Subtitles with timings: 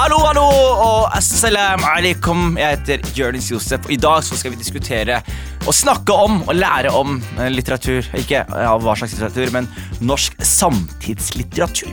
[0.00, 0.46] Hallo, hallo
[0.80, 2.54] og assalam alaikum.
[2.56, 3.84] Jeg heter Jonis Josef.
[3.84, 5.20] Og I dag så skal vi diskutere
[5.66, 8.00] og snakke om og lære om eh, litteratur.
[8.16, 9.68] Ikke ja, hva slags litteratur, men
[10.00, 11.92] norsk samtidslitteratur.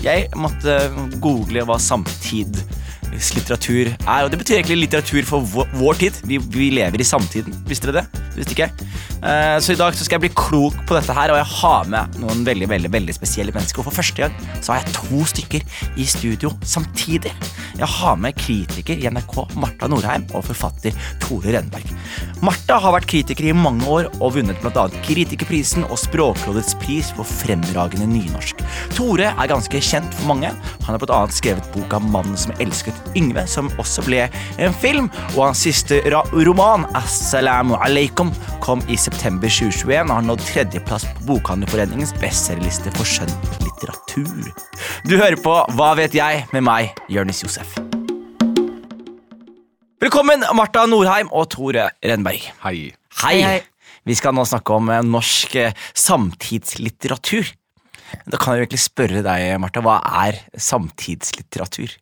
[0.00, 0.88] Jeg måtte
[1.20, 4.24] google hva samtidslitteratur er.
[4.24, 5.44] Og det betyr egentlig litteratur for
[5.76, 6.24] vår, tid.
[6.24, 7.52] Vi, vi lever i samtiden.
[7.68, 8.08] Visste dere det?
[8.38, 8.88] Visste ikke jeg.
[9.22, 11.90] Eh, Så i dag så skal jeg bli klok på dette her, og jeg har
[11.90, 13.78] med noen veldig veldig, veldig spesielle mennesker.
[13.78, 15.62] Og for første gang så har jeg to stykker
[15.96, 17.30] i studio samtidig.
[17.78, 21.86] Jeg har med kritiker i NRK Marta Norheim og forfatter Tore Renberg.
[22.42, 24.88] Marta har vært kritiker i mange år og vunnet bl.a.
[25.06, 28.60] Kritikerprisen og Språkrådets pris for fremragende nynorsk.
[28.96, 30.50] Tore er ganske kjent for mange.
[30.50, 31.22] Han har bl.a.
[31.30, 34.26] skrevet boka 'Mannen som elsket Yngve', som også ble
[34.58, 40.42] en film, og hans siste roman, 'Assalamu alaikum', kom i september 2021 og har nådd
[40.46, 44.50] tredjeplass på Bokhandlerforeningens bestselgerliste for skjønn litteratur.
[45.08, 46.46] Du hører på Hva vet jeg?
[46.52, 47.76] med meg, Jørnis Josef.
[50.02, 52.48] Velkommen, Marta Norheim og Tore Renberg.
[52.64, 52.90] Hei.
[53.22, 53.36] Hei.
[53.46, 53.58] Hei.
[54.02, 57.52] Vi skal nå snakke om eh, norsk eh, samtidslitteratur.
[58.26, 61.94] Da kan jeg virkelig egentlig spørre deg, Marta, hva er samtidslitteratur?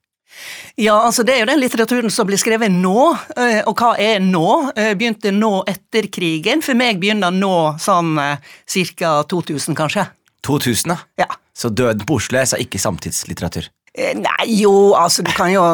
[0.80, 3.16] Ja, altså Det er jo den litteraturen som blir skrevet nå.
[3.36, 4.70] eh, Og hva er nå?
[4.76, 6.62] Eh, Begynte nå etter krigen.
[6.62, 9.12] For meg begynner nå sånn ca.
[9.28, 10.06] 2000, kanskje.
[10.46, 10.98] 2000, da?
[11.24, 11.26] Ja.
[11.52, 13.68] Så Døden på Oslo er altså ikke samtidslitteratur?
[13.92, 15.64] Eh, Nei, jo, altså du kan jo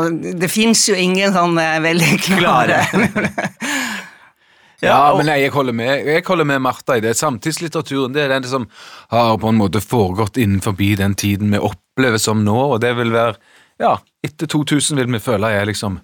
[0.40, 2.80] Det fins jo ingen sånn eh, veldig klare
[4.84, 7.14] Ja, men nei, jeg holder med Jeg holder med Martha i det.
[7.16, 8.66] Samtidslitteraturen det er den som
[9.12, 13.12] har på en måte foregått innenfor den tiden vi opplever som nå, og det vil
[13.14, 13.36] være
[13.80, 13.94] Ja,
[14.26, 15.98] etter 2000 vil vi føle jeg liksom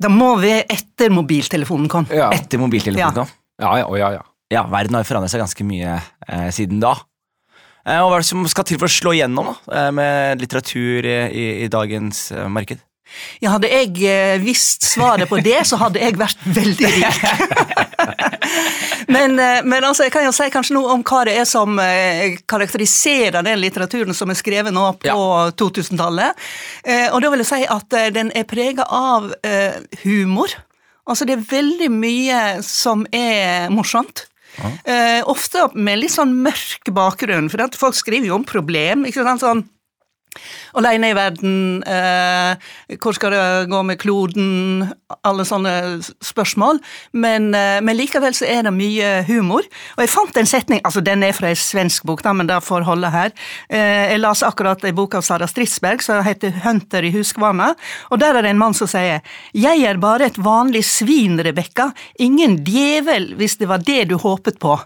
[0.00, 2.06] Da må vi etter mobiltelefonen kom.
[2.14, 3.24] Ja, Etter mobiltelefonen Ja.
[3.24, 3.28] kom?
[3.60, 4.26] ja, ja, ja, ja.
[4.50, 6.94] Ja, verden har forandret seg ganske mye eh, siden da.
[7.86, 10.40] Eh, og hva er det som skal til for å slå igjennom da, eh, med
[10.42, 12.80] litteratur i, i, i dagens eh, marked?
[13.42, 17.20] Ja, hadde jeg eh, visst svaret på det, så hadde jeg vært veldig rik.
[19.20, 21.76] men, eh, men altså, jeg kan jo si kanskje noe om hva det er som
[21.82, 25.26] eh, karakteriserer den litteraturen som er skrevet nå på
[25.60, 26.40] 2000-tallet.
[26.84, 29.30] Eh, og da vil jeg si at den er prega av
[30.04, 30.54] humor.
[31.04, 34.26] Altså, det er veldig mye som er morsomt.
[34.60, 35.22] Ja.
[35.30, 39.06] ofte med litt sånn mørk bakgrunn, for folk skriver jo om problem.
[39.06, 39.62] ikke sant, sånn
[40.78, 44.86] Alene i verden, eh, hvor skal det gå med kloden,
[45.26, 45.72] alle sånne
[46.22, 46.78] spørsmål.
[47.12, 49.66] Men, eh, men likevel så er det mye humor.
[49.96, 52.60] Og jeg fant en setning, altså den er fra ei svensk bok, da, men det
[52.62, 53.34] får holde her.
[53.68, 57.74] Eh, jeg las akkurat ei bok av Sara Stridsberg som heter Hunter i huskvanna,
[58.10, 59.20] og der er det en mann som sier
[59.54, 64.60] Jeg er bare et vanlig svin, Rebekka, ingen djevel hvis det var det du håpet
[64.62, 64.78] på.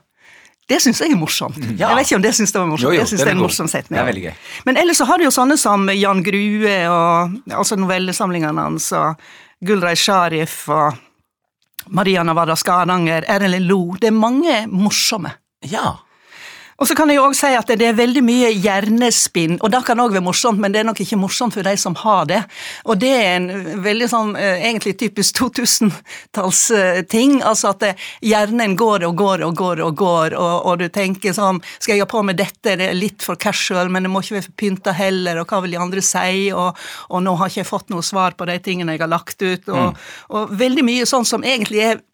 [0.68, 1.58] Det syns jeg er morsomt.
[1.76, 1.90] Ja.
[1.90, 2.88] Jeg vet ikke om det syns det var morsomt.
[2.88, 3.48] Jo, jo, jeg synes det er en god.
[3.50, 3.98] morsom setning.
[4.00, 4.36] Det er gøy.
[4.64, 9.20] Men ellers så har du jo sånne som Jan Grue og altså novellesamlingene hans og
[9.64, 10.96] Gulrei Sharif og
[11.92, 13.82] Maria Navada Skadanger, Erlend Lo.
[14.00, 15.34] Det er mange morsomme.
[15.68, 15.98] Ja.
[16.84, 20.02] Og så kan jeg også si at det er veldig mye hjernespinn, og det kan
[20.04, 22.42] òg være morsomt, men det er nok ikke morsomt for de som har det.
[22.84, 29.08] Og det er en veldig sånn eh, egentlig typisk 2000-tallsting, altså at eh, hjernen går
[29.08, 32.20] og går og går og går, og, og du tenker sånn Skal jeg ha på
[32.20, 35.40] meg dette, det er litt for casual, men det må ikke være for pynta heller,
[35.40, 38.36] og hva vil de andre si, og, og nå har ikke jeg fått noe svar
[38.36, 40.04] på de tingene jeg har lagt ut, og,
[40.36, 42.04] og veldig mye sånn som egentlig er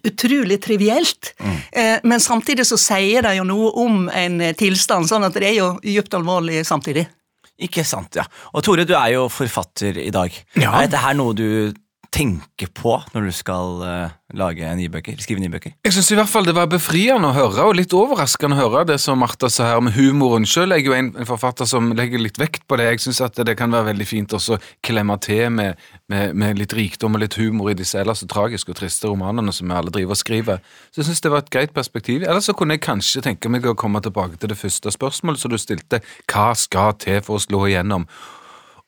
[0.00, 1.32] utrolig trivielt,
[1.72, 5.50] eh, men samtidig så sier det jo noe om en eh, tilstand, sånn at det
[5.50, 7.06] er jo dypt alvorlig samtidig.
[7.62, 8.24] Ikke sant, ja.
[8.56, 10.34] Og Tore, du er jo forfatter i dag.
[10.56, 10.72] Ja.
[10.72, 11.46] Er dette her noe du
[12.12, 15.72] tenker på når du skal eh, lage nye bøker, skrive nye bøker?
[15.84, 18.84] Jeg syns i hvert fall det var befriende å høre, og litt overraskende å høre
[18.92, 20.46] det som Martha sa her med humoren.
[20.48, 22.90] Selv er jo en, forfatter som legger litt vekt på det.
[22.90, 25.80] Jeg syns det kan være veldig fint også å klemme til med,
[26.12, 29.54] med, med litt rikdom og litt humor i disse ellers så tragiske og triste romanene
[29.54, 30.60] som vi alle driver og skriver.
[30.92, 32.26] Så jeg syns det var et greit perspektiv.
[32.26, 35.52] Ellers så kunne jeg kanskje tenke meg å komme tilbake til det første spørsmålet som
[35.52, 36.02] du stilte.
[36.28, 38.06] Hva skal til for å slå igjennom?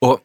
[0.05, 0.21] Og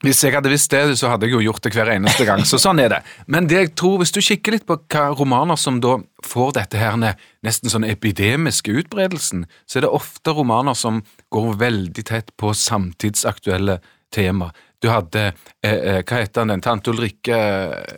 [0.00, 2.40] hvis jeg hadde visst det, så hadde jeg jo gjort det hver eneste gang.
[2.48, 3.00] Så sånn er det.
[3.28, 6.80] Men det jeg tror, hvis du kikker litt på hva romaner som da får dette
[6.80, 11.02] her ned, nesten sånn epidemiske utbredelsen, så er det ofte romaner som
[11.34, 13.80] går veldig tett på samtidsaktuelle
[14.14, 14.50] tema.
[14.80, 15.26] Du hadde
[15.60, 16.62] eh, eh, Hva heter han den?
[16.64, 17.36] Tante Ulrikke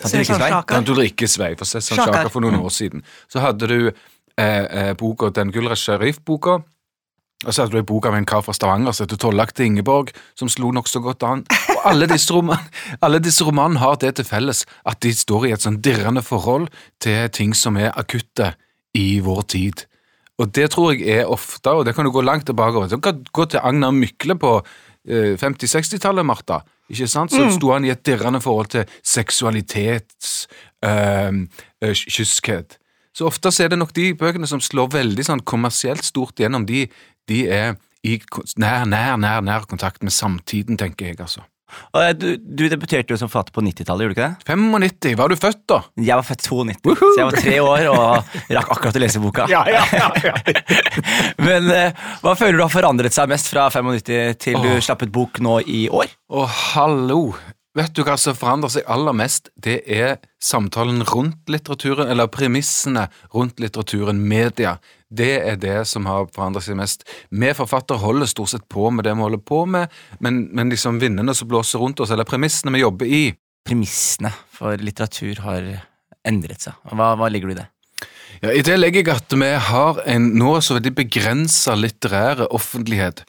[0.03, 1.53] Tante Ulrikkes vei?
[1.59, 3.05] For Sesson Sjaker for noen år siden.
[3.31, 6.59] Så hadde du eh, eh, boka, den Gulra Sheriff-boka.
[7.43, 10.13] Og så hadde du ei bok av en kar fra Stavanger som heter Tollakte Ingeborg,
[10.39, 11.45] som slo nokså godt an.
[11.77, 12.69] Og alle disse, roman,
[13.03, 16.69] alle disse romanene har det til felles at de står i et sånn dirrende forhold
[17.03, 18.53] til ting som er akutte
[18.99, 19.87] i vår tid.
[20.41, 22.91] Og det tror jeg er ofte, og det kan du gå langt tilbake over.
[22.91, 26.63] Du kan gå til Agnar Mykle på eh, 50-60-tallet, Martha.
[26.93, 27.33] Ikke sant?
[27.33, 30.47] Så sto han i et dirrende forhold til seksualitets
[30.85, 31.45] øh,
[31.95, 32.79] kyskhet.
[33.17, 36.65] Så ofte så er det nok de bøkene som slår veldig sånn kommersielt stort gjennom,
[36.69, 36.87] de,
[37.29, 38.19] de er i
[38.59, 41.45] nær, nær, nær, nær kontakt med samtiden, tenker jeg, altså.
[42.19, 44.45] Du, du debuterte jo som forfatter på 90-tallet, gjorde du ikke det?
[44.45, 45.79] 95, var du født da?
[45.97, 49.47] Jeg var født 92, så jeg var tre år og rakk akkurat å lese boka.
[49.55, 50.35] ja, ja, ja.
[51.47, 55.15] Men eh, hva føler du har forandret seg mest fra 95 til du slapp ut
[55.15, 56.13] bok nå i år?
[56.33, 57.25] Å, hallo!
[57.73, 59.49] Vet du hva som forandrer seg aller mest?
[59.57, 64.75] Det er samtalen rundt litteraturen, eller premissene rundt litteraturen, media.
[65.09, 67.07] Det er det som har forandret seg mest.
[67.33, 69.89] Vi forfattere holder stort sett på med det vi holder på med,
[70.21, 73.25] men, men liksom vindene som blåser rundt oss, eller premissene vi jobber i,
[73.63, 75.67] Premissene for litteratur har
[76.27, 76.75] endret seg.
[76.91, 77.69] Hva, hva ligger du i det?
[78.43, 83.23] Ja, I det legger jeg at vi har en nå så veldig begrensa litterære offentlighet.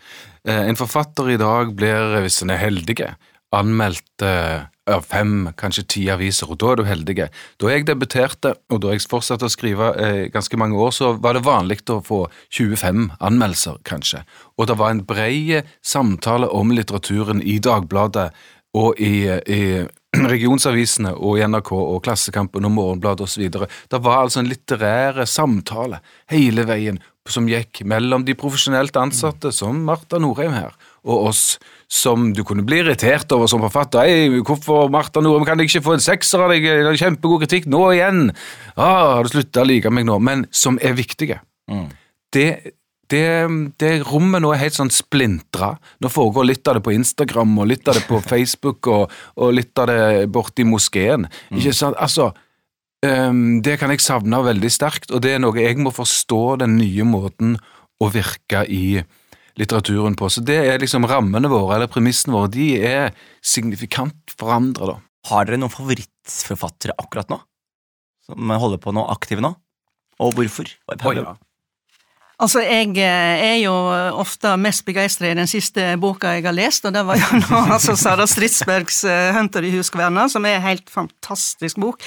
[0.48, 2.98] Eh, En forfatter i dag blir, hvis han er heldig,
[3.54, 7.28] anmeldt eh, av fem, kanskje ti aviser, og da er du heldig.
[7.62, 11.38] Da jeg debuterte, og da jeg fortsatte å skrive eh, ganske mange år, så var
[11.38, 14.24] det vanlig å få 25 anmeldelser, kanskje.
[14.60, 18.32] Og det var en bred samtale om litteraturen i Dagbladet
[18.78, 19.62] og i, i
[20.34, 23.48] regionsavisene og i NRK og Klassekampen og Morgenbladet osv.
[23.50, 29.78] Det var altså en litterære samtale hele veien som gikk mellom de profesjonelt ansatte, som
[29.88, 30.74] Marta Norheim her,
[31.08, 31.44] og oss
[31.94, 34.04] som du kunne bli irritert over som forfatter.
[34.04, 36.68] Ei, hvorfor Marta Norheim kan jeg ikke få en sekser av deg?
[37.00, 38.26] Kjempegod kritikk nå igjen!
[38.76, 40.20] Ah, har du slutta å like meg nå?
[40.20, 41.40] Men som er viktige.
[42.34, 42.48] Det,
[43.12, 43.26] det,
[43.82, 45.74] det rommet nå er helt sånn splintra.
[46.02, 49.54] Nå foregår litt av det på Instagram, og litt av det på Facebook, og, og
[49.58, 51.28] litt av det borti moskeen.
[51.52, 52.00] Ikke sant?
[52.02, 52.32] Altså,
[53.06, 56.78] um, det kan jeg savne veldig sterkt, og det er noe jeg må forstå den
[56.80, 57.58] nye måten
[58.02, 59.04] å virke i
[59.60, 60.32] litteraturen på.
[60.34, 63.12] Så det er liksom rammene våre, eller premissene våre, de er
[63.46, 65.00] signifikant forandra, da.
[65.30, 67.38] Har dere noen favorittforfattere akkurat nå?
[68.28, 69.54] Som holder på nå, aktive nå?
[70.24, 70.68] Og hvorfor?
[70.92, 71.36] Oi, ja.
[72.44, 73.74] Altså, jeg eh, er jo
[74.20, 77.62] ofte mest begeistra i den siste boka jeg har lest, og det var jo nå
[77.72, 82.04] altså Sara Stridsbergs eh, 'Hunter i huskverna', som er en helt fantastisk bok.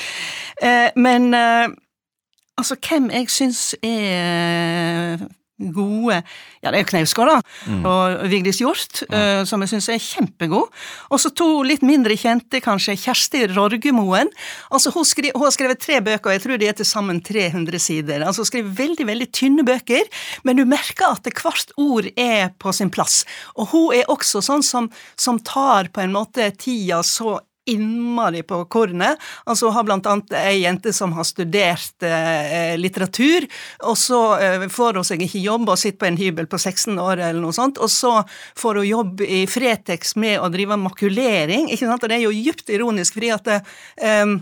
[0.63, 5.25] Eh, Men altså, hvem jeg syns er
[5.57, 6.19] gode
[6.61, 10.73] Ja, det er jo Knausgård, da, og Vigdis Hjorth, eh, som jeg syns er kjempegod.
[11.13, 14.33] Og så to litt mindre kjente, kanskje, Kjersti Rorgemoen.
[14.75, 17.21] Altså, hun, skri, hun har skrevet tre bøker, og jeg tror de er til sammen
[17.25, 18.25] 300 sider.
[18.27, 20.05] Altså, hun skriver veldig, veldig tynne bøker,
[20.45, 23.23] men du merker at hvert ord er på sin plass.
[23.57, 28.63] Og hun er også sånn som, som tar på en måte tida så innmari på
[28.73, 29.21] kornet.
[29.45, 33.47] Altså, har blant annet ei jente som har studert eh, litteratur,
[33.91, 36.99] og så eh, får hun seg ikke jobb og sitter på en hybel på 16
[37.03, 38.19] år eller noe sånt, og så
[38.59, 42.37] får hun jobb i Fretex med å drive makulering, ikke sant, og det er jo
[42.37, 44.37] djupt ironisk, fordi at eh,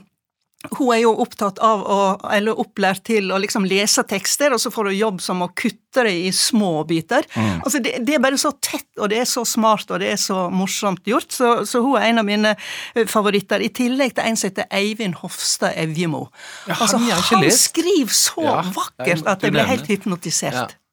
[0.70, 1.98] hun er jo opptatt av å,
[2.32, 6.04] eller opplært til å liksom lese tekster, og så får hun jobb som å kutte
[6.06, 7.26] det i små biter.
[7.36, 10.20] Altså det, det er bare så tett, og det er så smart, og det er
[10.20, 11.30] så morsomt gjort.
[11.34, 14.70] Så, så hun er en av mine eh, favoritter, i tillegg til en som heter
[14.74, 16.26] Eivind Hofstad Evjemo.
[16.66, 20.64] Ja, han altså, har han skriver så Ja, vakkert at jeg blir helt hypnotisert.
[20.64, 20.83] Ja.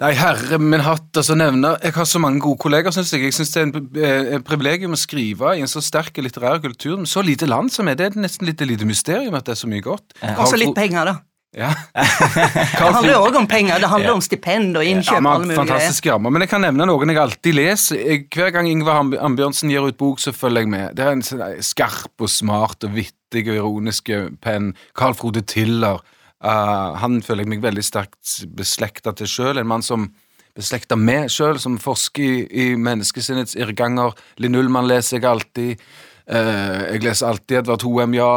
[0.00, 3.26] Nei, herre min hatt, altså nevner, Jeg har så mange gode kollegaer, syns jeg.
[3.28, 6.62] Jeg syns det er en eh, et privilegium å skrive i en så sterk litterær
[6.64, 7.98] kultur med så lite land som er.
[8.00, 10.14] Det er nesten litt lite mysterium at det er så mye godt.
[10.38, 11.18] Og så litt penger, da.
[11.52, 11.72] Ja.
[12.30, 13.80] Det handler jo òg om penger.
[13.82, 14.14] Det handler Ja.
[14.14, 15.16] om stipend og innkjøp.
[15.18, 16.30] Ja, mulige fantastiske rammer.
[16.30, 17.98] Men jeg kan nevne noen jeg alltid leser.
[17.98, 20.94] Jeg, hver gang Ingvar Ambjørnsen gir ut bok, så følger jeg med.
[20.96, 24.08] Det er en sånn skarp og smart og vittig og ironisk
[24.40, 24.72] penn.
[24.94, 25.98] Carl Frode Tiller.
[26.44, 29.60] Eh, han føler jeg meg veldig sterkt beslekta til sjøl.
[29.60, 30.08] En mann som
[30.56, 34.16] beslekta med sjøl, som forsker i, i menneskesinnets irrganger.
[34.42, 35.84] Linn Ullmann leser jeg alltid.
[36.30, 38.32] Uh, jeg leser alltid Edvard Hoem, ja.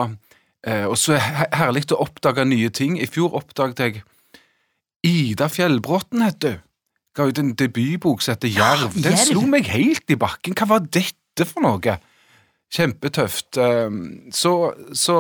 [0.64, 2.96] Uh, og så er det herlig å oppdage nye ting.
[3.02, 4.04] I fjor oppdaget jeg
[5.04, 6.62] Ida Fjellbråten, heter du.
[7.14, 8.96] Ga ut en debutbok som heter Jerv.
[8.98, 10.56] Den slo meg helt i bakken.
[10.58, 11.98] Hva var dette for noe?
[12.74, 13.58] Kjempetøft.
[13.58, 15.18] Um, Så, så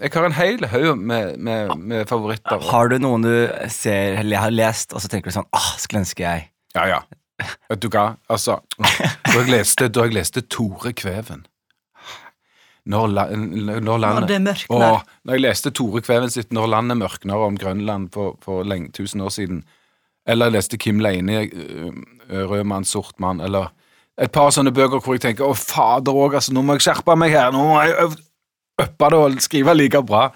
[0.00, 2.62] jeg har en hel haug med, med, med favoritter.
[2.70, 3.34] Har du noen du
[3.68, 7.02] ser eller har lest, og så tenker du sånn ah, skulle ønske jeg Ja, ja.
[7.68, 11.42] Vet du hva, altså Da jeg leste, da jeg leste Tore Kveven
[12.86, 14.84] Når, la, når landet Når det mørkner.
[14.94, 18.92] Åh, når jeg leste Tore Kveven sitt 'Når landet mørkner' om Grønland for, for lenge,
[18.92, 19.64] tusen år siden,
[20.26, 21.92] eller jeg leste Kim Leine, øh,
[22.30, 23.72] øh, 'Rød mann, sort mann', eller
[24.18, 27.16] et par sånne bøker hvor jeg tenker 'Å, fader òg, altså, nå må jeg skjerpe
[27.18, 28.22] meg her', nå må jeg øppe
[28.84, 30.30] uppe det og skrive like bra'.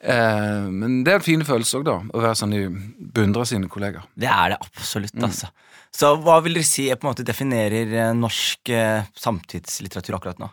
[0.00, 1.98] Eh, men det er en fin følelse òg, da.
[2.00, 2.62] Å være sånn i
[3.12, 4.06] beundre sine kollegaer.
[4.16, 5.50] Det er det absolutt, altså.
[5.92, 10.48] Så hva vil dere si på en måte definerer eh, norsk eh, samtidslitteratur akkurat nå?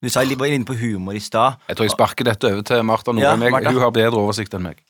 [0.00, 1.58] Du sa litt inne på humor i stad.
[1.68, 3.68] Jeg tror jeg sparker dette over til Martha Ja, Martha.
[3.68, 4.80] Hun har bedre oversikt enn meg.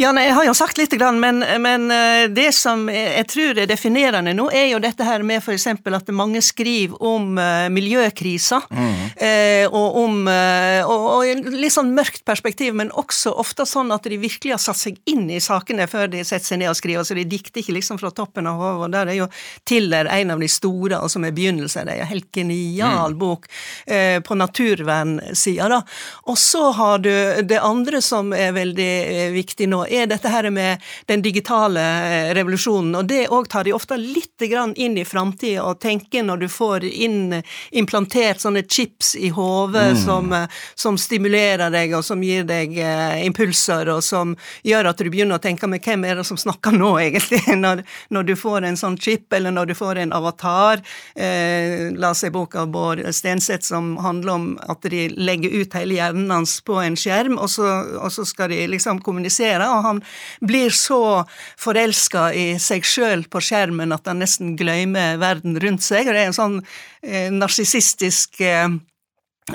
[0.00, 3.70] Ja, nei, Jeg har jo sagt litt, men, men eh, det som jeg tror er
[3.70, 5.66] definerende nå, er jo dette her med f.eks.
[5.72, 8.62] at mange skriver om uh, miljøkrisa.
[8.70, 9.70] mm.
[9.72, 14.18] og om eh, og, og litt sånn mørkt perspektiv, men også ofte sånn at de
[14.20, 17.06] virkelig har satt seg inn i sakene før de setter seg ned og skriver.
[17.06, 18.92] Så de dikter ikke liksom fra toppen av hodet.
[18.96, 19.28] Der er jo
[19.68, 21.86] Tiller en av de store, altså med begynnelser.
[21.86, 23.48] Det er en helt genial bok
[23.86, 25.82] eh, på naturvernsida, da.
[26.30, 27.12] Og så har du
[27.48, 32.34] det andre som er veldig eh, viktig nå, er dette her med den digitale eh,
[32.34, 32.94] revolusjonen.
[32.98, 36.84] Og det òg tar de ofte litt inn i framtida, og tenker når du får
[36.84, 42.76] inn implantert sånne chips i hodet som, eh, som stimulerer deg, og som gir deg
[42.78, 46.40] eh, impulser, og som gjør at du begynner å tenke med hvem er det som
[46.40, 50.16] snakker nå, egentlig, når, når du får en sånn chip, eller når du får en
[50.16, 50.82] avatar.
[51.14, 55.98] Eh, la oss se boka Bård Stenseth som handler om at de legger ut hele
[55.98, 57.68] hjernen hans på en skjerm, og så,
[58.00, 60.02] og så skal de liksom kommunisere, og han
[60.44, 61.24] blir så
[61.60, 66.24] forelska i seg sjøl på skjermen at han nesten glemmer verden rundt seg, og det
[66.24, 66.58] er en sånn
[67.02, 68.68] eh, narsissistisk eh,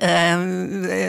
[0.02, 0.38] Eh,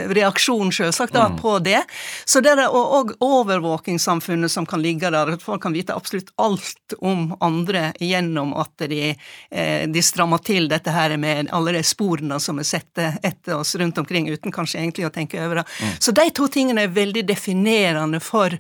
[0.08, 1.37] reaksjon, selvsagt, mm.
[1.37, 1.82] på det.
[2.25, 5.32] Så det er òg overvåkingssamfunnet som kan ligge der.
[5.35, 9.16] at Folk kan vite absolutt alt om andre gjennom at de,
[9.50, 13.75] eh, de strammer til dette her med alle de sporene som er sett etter oss
[13.75, 15.66] rundt omkring, uten kanskje egentlig å tenke over det.
[15.99, 18.54] Så de to tingene er veldig definerende for,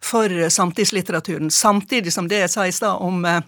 [0.00, 1.50] for samtidslitteraturen.
[1.50, 3.42] Samtidig som det jeg sa i stad om eh,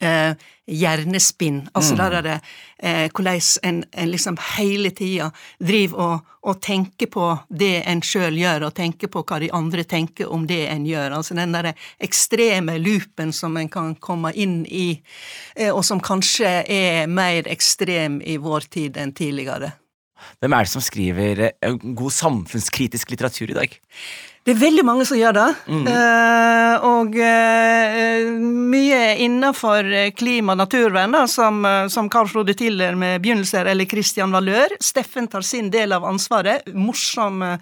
[0.00, 0.34] eh,
[0.68, 1.62] hjernespinn.
[1.72, 2.34] Altså der er det
[2.78, 8.38] eh, hvordan en, en liksom hele tida driver og, og tenker på det en sjøl
[8.38, 11.16] gjør, og tenker på hva de andre tenker om det en gjør.
[11.18, 11.74] Altså den derre
[12.04, 15.00] ekstreme loopen som en kan komme inn i,
[15.56, 19.74] eh, og som kanskje er mer ekstrem i vår tid enn tidligere.
[20.42, 23.78] Hvem er det som skriver eh, god samfunnskritisk litteratur i dag?
[24.48, 25.46] Det er veldig mange som gjør det.
[25.92, 28.28] Eh, og uh,
[28.72, 33.84] mye innenfor klima og naturvern, da, som, eh, som Carl Frode Tiller med begynnelser, eller
[33.84, 34.72] Christian Valør.
[34.80, 36.64] Steffen tar sin del av ansvaret.
[36.72, 37.60] Morsom uh,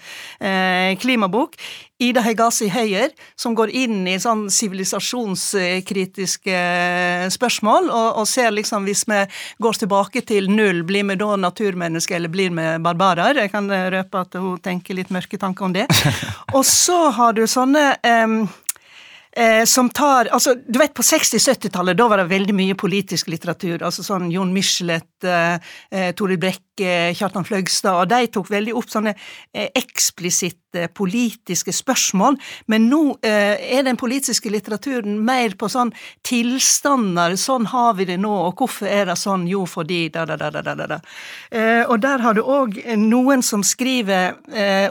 [1.03, 1.59] klimabok.
[1.97, 3.09] Ida Hegasi Høyer,
[3.41, 9.23] som går inn i sånn sivilisasjonskritiske eh, spørsmål, og, og ser liksom hvis vi
[9.65, 13.41] går tilbake til null, blir vi da naturmennesker, eller blir vi barbarer?
[13.41, 15.87] Jeg kan eh, røpe at hun tenker litt mørke tanker om det.
[16.57, 17.89] Og så har du sånne
[18.25, 18.41] um,
[19.37, 23.83] eh, som tar altså, Du vet, på 60-70-tallet da var det veldig mye politisk litteratur.
[23.83, 25.59] altså sånn Jon Michelet, eh,
[25.91, 32.37] eh, Toril Brekke, Kjartan Fløgstad, og de tok veldig opp sånne eh, eksplisitte politiske spørsmål.
[32.73, 35.93] Men nå eh, er den politiske litteraturen mer på sånn
[36.27, 37.37] tilstander.
[37.41, 39.49] Sånn har vi det nå, og hvorfor er det sånn?
[39.49, 41.01] Jo, fordi da, da, da, da, da, da.
[41.51, 44.37] Eh, og der har du òg noen som skriver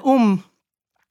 [0.06, 0.36] om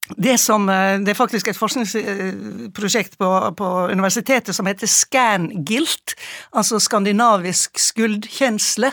[0.09, 6.13] det som, eh, det er faktisk et forskningsprosjekt på, på universitetet som heter ScanGilt,
[6.53, 8.91] altså skandinavisk skuldkjensle.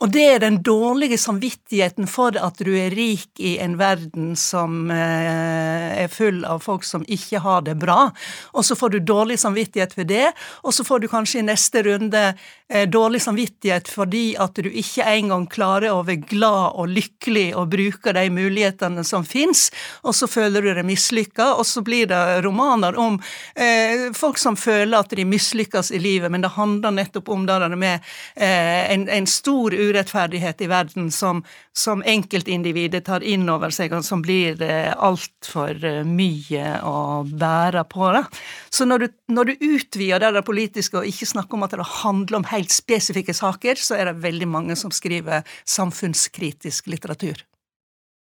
[0.00, 4.88] Og det er den dårlige samvittigheten for at du er rik i en verden som
[4.90, 8.08] eh, er full av folk som ikke har det bra.
[8.56, 10.30] Og så får du dårlig samvittighet for det,
[10.64, 15.04] og så får du kanskje i neste runde eh, dårlig samvittighet fordi at du ikke
[15.04, 19.68] engang klarer å være glad og lykkelig og bruke de mulighetene som fins,
[20.00, 23.18] og så føler du deg mislykka, og så blir det romaner om
[23.54, 27.58] eh, folk som føler at de mislykkes i livet, men det handler nettopp om det
[27.62, 31.42] der med eh, en, en stor urettferdighet i verden som,
[31.76, 37.86] som enkeltindividet tar inn over seg, og som blir eh, altfor eh, mye å bære
[37.92, 38.12] på.
[38.16, 38.24] Da.
[38.70, 41.90] Så når du, når du utvider det der politiske og ikke snakker om at det
[42.02, 47.44] handler om helt spesifikke saker, så er det veldig mange som skriver samfunnskritisk litteratur.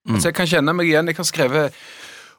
[0.08, 1.10] Så jeg kan kjenne meg igjen.
[1.10, 1.80] Jeg har skrevet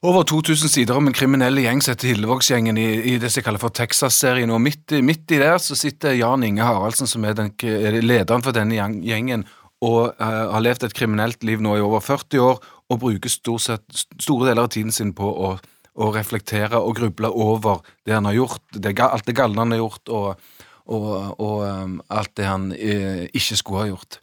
[0.01, 3.61] over 2000 sider om en kriminell gjeng som heter Hillevågsgjengen i, i det som kaller
[3.61, 4.49] for Texas-serien.
[4.49, 8.41] Og midt, midt i der så sitter Jan Inge Haraldsen, som er den, er lederen
[8.41, 9.45] for denne gjengen,
[9.81, 12.57] og uh, har levd et kriminelt liv nå i over 40 år,
[12.91, 13.85] og bruker stort sett,
[14.19, 15.53] store deler av tiden sin på å,
[15.93, 19.83] å reflektere og gruble over det han har gjort, det, alt det galne han har
[19.83, 24.19] gjort, og, og, og um, alt det han eh, ikke skulle ha gjort.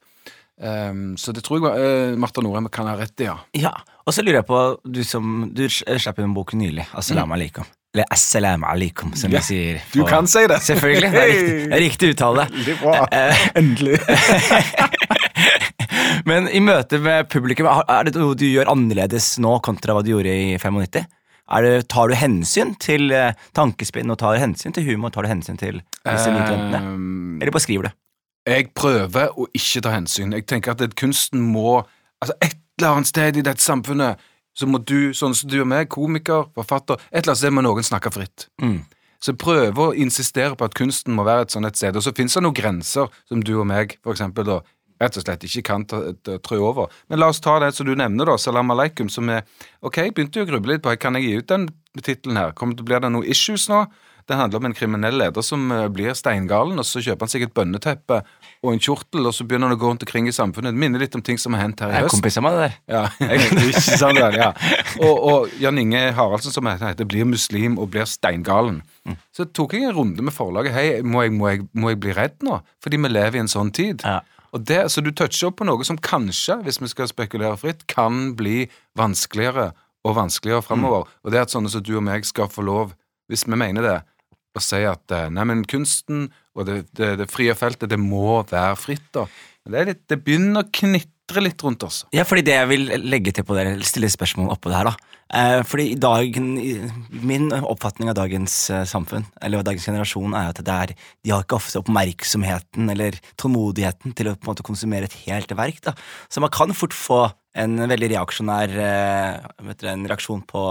[0.58, 3.36] Um, så det tror jeg uh, Martha Norheim kan ha rett i, ja.
[3.54, 3.70] Ja,
[4.02, 7.68] og så lurer jeg på, du som Du slapp inn en bok nylig, Assalamu alaikum.
[7.94, 9.84] Eller Assalamu alaikum, som Ja, vi sier.
[9.94, 10.58] du kan si det.
[10.66, 11.12] Selvfølgelig.
[11.12, 12.48] Det er riktig, det er riktig uttale.
[12.52, 13.06] Veldig bra.
[13.12, 14.00] Eh, Endelig.
[16.28, 20.12] Men i møte med publikum, er det noe du gjør annerledes nå kontra hva du
[20.12, 21.06] gjorde i 95?
[21.48, 25.24] Er det, tar du hensyn til eh, tankespinn, og tar du hensyn til humor, tar
[25.24, 27.94] du hensyn til disse um, Eller bare skriver det?
[28.48, 30.32] Jeg prøver å ikke ta hensyn.
[30.32, 31.82] Jeg tenker at kunsten må
[32.18, 34.18] Altså, et eller annet sted i dette samfunnet
[34.58, 37.62] så må du, sånn som du og meg, komiker, forfatter Et eller annet sted må
[37.62, 38.48] noen snakke fritt.
[38.58, 38.80] Mm.
[39.22, 41.94] Så jeg prøver å insistere på at kunsten må være et sånt et sted.
[41.94, 44.58] Og så finnes det noen grenser som du og meg, for eksempel, da,
[45.02, 46.90] rett og slett ikke kan trø over.
[47.10, 49.44] Men la oss ta det som du nevner, da, Salam aleikum, som er
[49.78, 51.68] Ok, jeg begynte jo å gruble litt på kan jeg gi ut den
[52.02, 52.54] tittelen her.
[52.58, 53.84] Kommer det, Blir det noen issues nå?
[54.28, 57.46] Det handler om en kriminell leder som eh, blir steingalen, og så kjøper han seg
[57.46, 58.20] et bønneteppe
[58.60, 60.74] og en kjortel, og så begynner han å gå rundt omkring i samfunnet.
[60.76, 62.18] Det minner litt om ting som har hendt her i er høst.
[62.18, 62.76] kompis kompiser med det der.
[62.92, 64.50] Ja, jeg, ikke sant vel, ja.
[65.06, 68.82] Og, og Jan Inge Haraldsen, som heter, blir muslim og blir steingalen.
[69.32, 70.74] Så tok jeg en runde med forlaget.
[70.76, 72.60] Hei, må jeg, må, jeg, må jeg bli redd nå?
[72.84, 74.04] Fordi vi lever i en sånn tid.
[74.04, 74.20] Ja.
[74.52, 77.86] Og det, så du toucher opp på noe som kanskje, hvis vi skal spekulere fritt,
[77.88, 78.66] kan bli
[78.98, 79.70] vanskeligere
[80.04, 81.08] og vanskeligere framover.
[81.24, 82.94] Og det er at sånne som du og meg skal få lov,
[83.28, 83.98] hvis vi mener det,
[84.58, 88.74] å si at eh, nei, kunsten og det, det, det frie feltet, det må være
[88.78, 89.28] fritt, da.
[89.68, 92.02] Det, litt, det begynner å knitre litt rundt oss.
[92.14, 95.14] Ja, fordi det jeg vil legge til på det, stille spørsmål oppå det her, da.
[95.28, 96.54] Eh, fordi i dagen,
[97.12, 101.58] min oppfatning av dagens eh, samfunn, eller dagens generasjon, er at er, de har ikke
[101.58, 105.82] ofte oppmerksomheten eller tålmodigheten til å på en måte konsumere et helt verk.
[105.84, 105.92] da.
[106.32, 107.26] Så man kan fort få
[107.58, 110.62] en veldig reaksjonær eh, dere, en reaksjon på,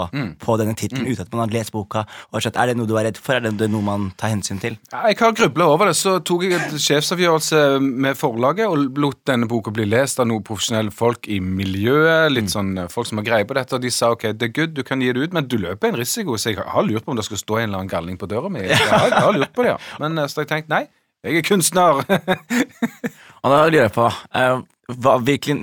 [0.41, 2.05] på denne tittelen uten at man har lest boka.
[2.31, 3.37] og sett, Er det noe du er redd for?
[3.37, 4.77] Er det noe man tar hensyn til?
[4.91, 5.97] Jeg har grubla over det.
[5.99, 10.45] Så tok jeg et sjefsavgjørelse med forlaget og lot denne boka bli lest av noen
[10.47, 12.31] profesjonelle folk i miljøet.
[12.33, 14.55] Litt sånn eh, folk som har greie på dette, og de sa ok, det er
[14.55, 16.37] good, du kan gi det ut, men du løper en risiko.
[16.39, 18.51] Så jeg har lurt på om det skal stå en eller annen galning på døra
[18.53, 18.63] mi.
[18.67, 19.77] Jeg har, jeg har lurt på det, ja.
[20.01, 20.83] Men eh, så har jeg tenkt nei,
[21.25, 22.01] jeg er kunstner.
[23.43, 24.05] Og da lurer jeg på,
[24.95, 25.57] hva, virkelig,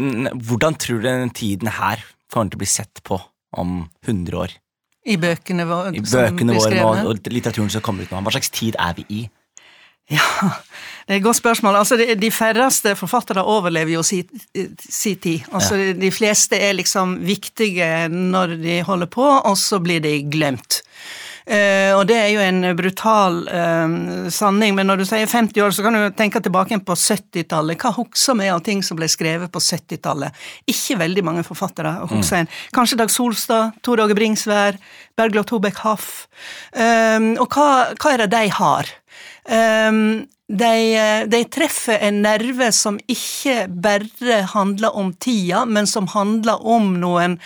[0.49, 2.02] hvordan tror du den tiden her
[2.33, 3.21] kommer til å bli sett på
[3.57, 4.59] om 100 år?
[5.04, 8.23] I bøkene, våre, I bøkene våre og, og litteraturen som kommer ut nå.
[8.25, 9.25] Hva slags tid er vi i?
[10.12, 10.25] Ja,
[11.07, 11.78] det er et godt spørsmål.
[11.81, 14.21] Altså, de, de færreste forfattere overlever jo si,
[14.77, 15.46] si tid.
[15.53, 20.83] Altså, De fleste er liksom viktige når de holder på, og så blir de glemt.
[21.44, 23.96] Eh, og det er jo en brutal eh,
[24.33, 27.76] sanning, men når du sier 50 år, så kan du tenke tilbake på 70-tallet.
[27.80, 30.44] Hva husker vi av ting som ble skrevet på 70-tallet?
[30.70, 32.52] Ikke veldig mange forfattere husker en.
[32.76, 34.80] Kanskje Dag Solstad, Tor Åge Bringsvær,
[35.18, 36.12] Bergljot Tobekk Haff.
[36.72, 38.94] Eh, og hva, hva er det de har?
[39.44, 46.64] Um, de, de treffer en nerve som ikke bare handler om tida, men som handler
[46.68, 47.38] om noen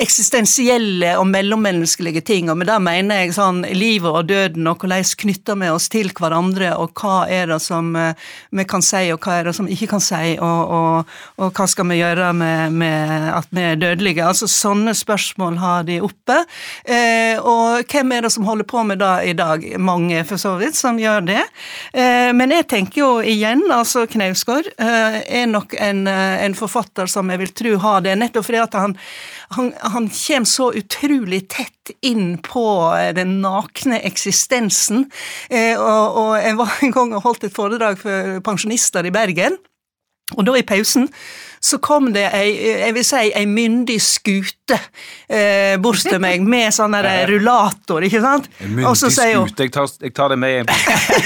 [0.00, 2.50] eksistensielle og mellommenneskelige ting.
[2.50, 6.12] Og med det mener jeg sånn livet og døden, og hvordan knytter vi oss til
[6.16, 9.68] hverandre, og hva er det som eh, vi kan si, og hva er det som
[9.68, 13.66] vi ikke kan si, og, og, og hva skal vi gjøre med, med at vi
[13.72, 14.26] er dødelige?
[14.26, 16.40] Altså Sånne spørsmål har de oppe.
[16.84, 19.64] Eh, og hvem er det som holder på med det i dag?
[19.80, 21.42] Mange, for så vidt, som gjør det.
[21.92, 27.10] Eh, men jeg tenker jo igjen, altså Knausgård eh, er nok en, eh, en forfatter
[27.10, 28.96] som jeg vil tro har det, nettopp fordi at han,
[29.56, 35.08] han, han kommer så utrolig tett inn på eh, den nakne eksistensen.
[35.50, 39.58] Eh, og, og jeg var en gang og holdt et foredrag for pensjonister i Bergen.
[40.38, 41.08] Og da i pausen
[41.60, 42.52] så kom det ei,
[42.86, 44.78] jeg vil si, ei myndig skute
[45.28, 48.46] eh, bort til meg med sånn der rullator, ikke sant?
[48.62, 49.66] En myndig skute.
[49.66, 50.70] Jeg tar, jeg tar det med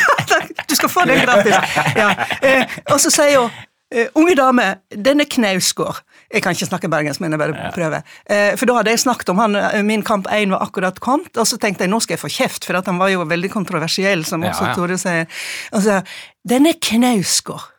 [0.71, 1.77] du skal få det gratis.
[1.95, 2.09] Ja.
[2.41, 3.53] Eh, og så sier hun
[3.93, 6.03] eh, Unge dame, denne Knausgård
[6.35, 8.07] Jeg kan ikke snakke bergensk, men jeg bare prøver.
[8.27, 11.37] Eh, for da hadde jeg snakket om han, eh, Min kamp 1 var akkurat kommet,
[11.37, 14.25] og så tenkte jeg nå skal jeg få kjeft, for han var jo veldig kontroversiell,
[14.25, 14.75] som også ja.
[14.75, 15.31] Tore sier.
[15.73, 16.03] Og så
[16.45, 17.71] Denne Knausgård,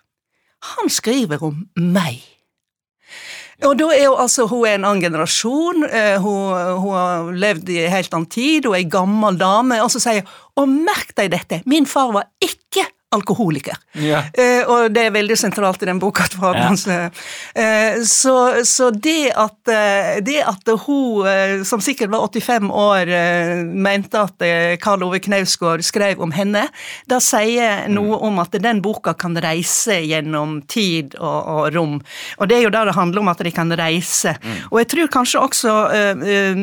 [0.75, 2.23] han skriver om meg.
[3.63, 7.69] Og da er jo altså, Hun er en annen generasjon, eh, hun, hun har levd
[7.69, 10.75] i en helt annen tid, hun er ei gammel dame, og så sier hun Og
[10.87, 13.79] merk deg dette, min far var ikke alkoholiker.
[13.99, 14.23] Ja.
[14.33, 16.27] Eh, og det er veldig sentralt i den boka.
[16.29, 22.27] til Fabians, eh, så, så det at, eh, det at hun, eh, som sikkert var
[22.27, 24.45] 85 år, eh, mente at
[24.81, 26.67] Karl Ove Knausgård skrev om henne,
[27.09, 31.97] da sier noe om at den boka kan reise gjennom tid og, og rom.
[32.39, 34.35] Og det er jo det det handler om, at de kan reise.
[34.71, 36.55] Og jeg tror kanskje også eh, Eh,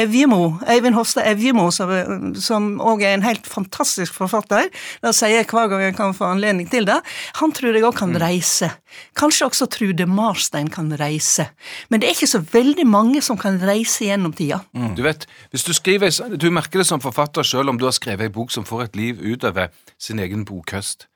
[0.00, 4.70] Evjemo, Eivind Hofstad Evjemo, som, òg er en helt fantastisk forfatter.
[5.02, 6.98] Det sier jeg hver gang jeg kan få anledning til det.
[7.40, 8.70] Han tror jeg òg kan reise.
[9.18, 11.50] Kanskje også Trude Marstein kan reise.
[11.88, 14.62] Men det er ikke så veldig mange som kan reise gjennom tida.
[14.96, 18.28] Du vet, hvis du skriver, du merker det som forfatter selv om du har skrevet
[18.28, 21.06] en bok som får et liv utover sin egen bokhøst.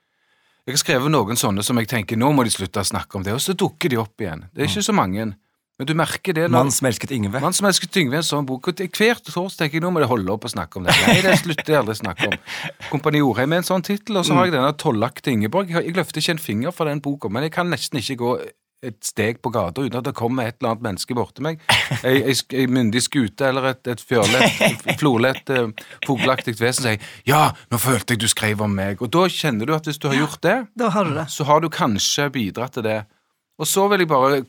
[0.65, 3.25] Jeg har skrevet noen sånne som jeg tenker nå må de slutte å snakke om
[3.25, 4.47] det, og så dukker de opp igjen.
[4.49, 5.27] Det er ikke så mange.
[5.75, 7.39] Men du merker det når Mann som elsket Yngve.
[7.43, 8.69] Mann som elsket Yngve, en sånn bok.
[8.71, 10.95] Og til Hver torsdag tenker jeg nå må det holde opp å snakke om det.
[11.03, 12.37] Nei, det slutter jeg aldri å snakke om.
[12.93, 15.73] Kompani Orheim er en sånn tittel, og så har jeg denne tollakte Ingeborg.
[15.73, 18.37] Jeg, jeg løfter ikke en finger for den boka, men jeg kan nesten ikke gå
[18.85, 21.59] et steg på gata uten at det kommer et eller annet menneske borti meg.
[22.05, 24.59] Ei, ei, ei myndig skute eller et, et fjørlett,
[25.01, 29.01] florlett, fugleaktig fuglaktig vesen sier 'ja, nå følte jeg du skrev om meg'.
[29.01, 31.27] Og da kjenner du at hvis du har gjort det, Da har du det.
[31.33, 33.05] så har du kanskje bidratt til det.
[33.57, 34.43] Og så vil jeg bare eh,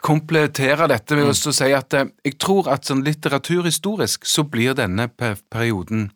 [0.00, 4.76] komplettere dette med å så si at eh, jeg tror at sånn litteraturhistorisk så blir
[4.78, 6.08] denne perioden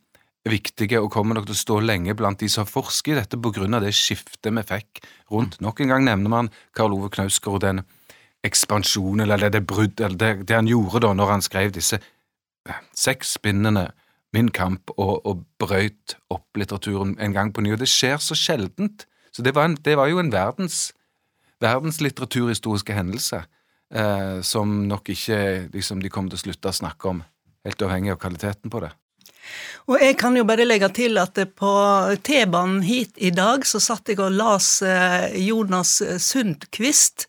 [0.48, 3.52] viktige og kommer nok til å stå lenge blant de som forsker i dette på
[3.56, 5.60] grunn av det skiftet vi fikk rundt.
[5.64, 7.84] Nok en gang nevner man Karl Ove Knausgård og den
[8.44, 12.00] ekspansjonen, eller det, det brudd, eller det, det han gjorde da når han skrev disse
[12.00, 13.90] eh, seks bindene
[14.34, 18.34] Min kamp og, og brøyt opp litteraturen en gang på ny, og det skjer så
[18.34, 19.04] sjeldent.
[19.30, 20.88] Så det var, en, det var jo en verdens,
[21.62, 23.44] verdens litteraturhistoriske hendelse
[23.94, 25.38] eh, som nok ikke
[25.74, 27.22] liksom, de kommer til å slutte å snakke om,
[27.66, 28.92] helt avhengig av kvaliteten på det.
[29.92, 31.72] Og jeg kan jo bare legge til at på
[32.24, 37.26] T-banen hit i dag så satt jeg og las eh, Jonas Sundquist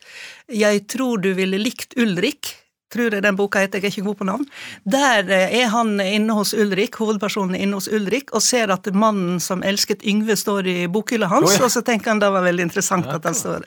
[0.47, 2.64] 'Jeg tror du ville likt Ulrik'.
[2.95, 4.45] Tror jeg den boka heter, jeg er ikke god på navn.
[4.87, 8.87] Der eh, er han inne hos Ulrik, hovedpersonen er inne hos Ulrik, og ser at
[8.95, 12.67] mannen som elsket Yngve står i bokhylla hans, og så tenker han det var veldig
[12.69, 13.65] interessant at den, står,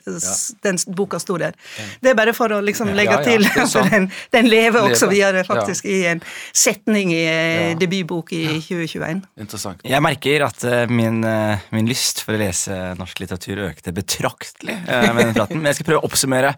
[0.65, 1.57] den boka sto der.
[2.01, 4.85] Det er bare for å liksom legge Ja, ja, til, at for den, den lever
[4.85, 9.23] også videre faktisk i en setning i eh, debutbok i 2021.
[9.41, 9.85] Interessant.
[9.85, 11.21] Jeg merker at eh, min,
[11.73, 15.61] min lyst for å lese norsk litteratur økte betraktelig med den praten.
[15.61, 16.53] Men jeg skal prøve å oppsummere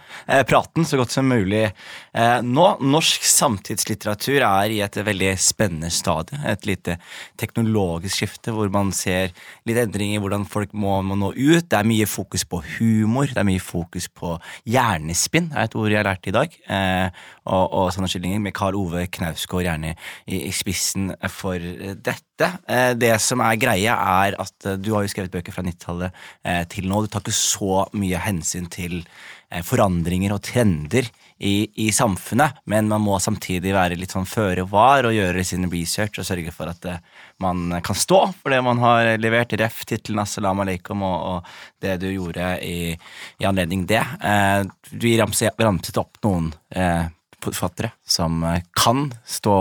[0.47, 1.67] praten så godt som mulig.
[2.13, 2.69] Eh, nå.
[2.91, 6.39] Norsk samtidslitteratur er i et veldig spennende stadie.
[6.51, 6.97] Et lite
[7.41, 9.31] teknologisk skifte hvor man ser
[9.67, 11.67] litt endringer i hvordan folk må, må nå ut.
[11.67, 14.35] Det er mye fokus på humor, det er mye fokus på
[14.69, 16.57] hjernespinn, er et ord jeg har lært i dag.
[16.77, 22.51] Eh, og, og sånne skildringer med Karl Ove Knausgård gjerne i, i spissen for dette.
[22.69, 26.23] Eh, det som er greia, er at eh, du har jo skrevet bøker fra 90-tallet
[26.45, 27.03] eh, til nå.
[27.03, 31.09] Du tar ikke så mye hensyn til eh, forandringer og trender
[31.41, 35.65] i, i samfunnet, men man må samtidig være litt sånn føre var og gjøre sin
[35.71, 36.99] research og sørge for at eh,
[37.41, 39.55] man kan stå for det man har levert.
[39.57, 42.93] Ref tittelen Assalam alaikum' og, og det du gjorde i,
[43.41, 44.03] i anledning det.
[44.21, 44.61] Eh,
[45.23, 47.09] ramset, ramset opp noen eh,
[47.43, 49.53] forfattere som eh, kan stå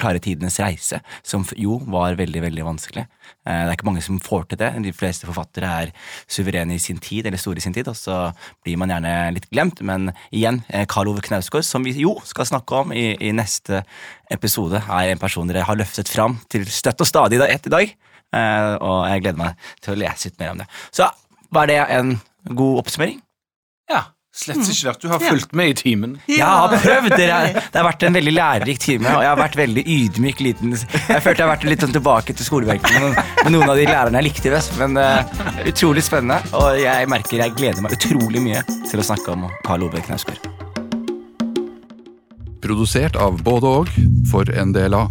[0.00, 3.04] klare tidenes reise, som jo var veldig, veldig vanskelig.
[3.46, 4.70] Eh, Det er ikke mange som får til det.
[4.84, 5.92] De fleste forfattere er
[6.28, 8.18] suverene i sin tid, eller store i sin tid, og så
[8.64, 9.80] blir man gjerne litt glemt.
[9.82, 13.82] Men igjen, eh, Karl Ove Knausgård, som vi jo skal snakke om i, i neste
[14.30, 17.94] episode, er en person dere har løftet fram til støtt og stadig etter i dag.
[18.32, 20.66] Og jeg gleder meg til å lese litt mer om det.
[20.88, 21.04] Så
[21.52, 22.14] var det en
[22.48, 23.18] god oppsummering?
[23.90, 25.02] Ja, slett ikke vært.
[25.02, 26.14] Du har fulgt med i timen.
[26.30, 27.12] Jeg har prøvd!
[27.12, 30.72] Dere, det har vært en veldig lærerik time, og jeg har vært veldig ydmyk liten
[30.72, 34.22] Jeg følte jeg har vært litt sånn tilbake til skolebenken med noen, av de lærerne
[34.22, 34.76] jeg likte best.
[34.80, 35.20] Men uh,
[35.68, 39.86] utrolig spennende, og jeg merker jeg gleder meg utrolig mye til å snakke om Karl
[39.88, 40.48] Ove Knausgård.
[42.62, 43.96] Produsert av både og
[44.30, 45.08] for NDLA.